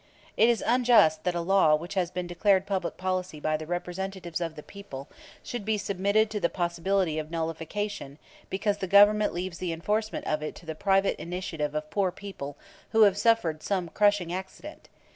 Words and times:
It 0.35 0.49
is 0.49 0.63
unjust 0.65 1.25
that 1.25 1.35
a 1.35 1.41
law 1.41 1.75
which 1.75 1.93
has 1.93 2.09
been 2.09 2.25
declared 2.25 2.65
public 2.65 2.97
policy 2.97 3.39
by 3.39 3.55
the 3.55 3.67
representatives 3.67 4.41
of 4.41 4.55
the 4.55 4.63
people 4.63 5.07
should 5.43 5.63
be 5.63 5.77
submitted 5.77 6.31
to 6.31 6.39
the 6.39 6.49
possibility 6.49 7.19
of 7.19 7.29
nullification 7.29 8.17
because 8.49 8.79
the 8.79 8.87
Government 8.87 9.31
leaves 9.31 9.59
the 9.59 9.71
enforcement 9.71 10.25
of 10.25 10.41
it 10.41 10.55
to 10.55 10.65
the 10.65 10.73
private 10.73 11.21
initiative 11.21 11.75
of 11.75 11.91
poor 11.91 12.11
people 12.11 12.57
who 12.93 13.03
have 13.03 13.13
just 13.13 13.21
suffered 13.21 13.61
some 13.61 13.89
crushing 13.89 14.33
accident. 14.33 14.89